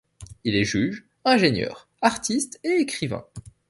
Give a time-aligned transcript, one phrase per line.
[0.45, 3.23] Il est juge, ingénieur, artiste et écrivain.